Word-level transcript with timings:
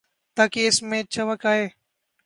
تاکہ 0.37 0.67
اس 0.67 0.81
میں 0.83 1.01
چمک 1.13 1.45
آئے۔ 1.45 1.67